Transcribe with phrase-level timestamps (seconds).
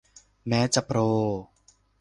[0.47, 0.99] แม้จะโปร